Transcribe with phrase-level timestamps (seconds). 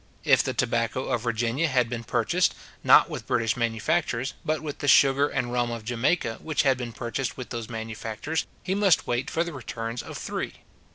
[0.23, 4.87] If the tobacco of Virginia had been purchased, not with British manufactures, but with the
[4.87, 9.29] sugar and rum of Jamaica, which had been purchased with those manufactures, he must wait
[9.29, 10.53] for the returns of three.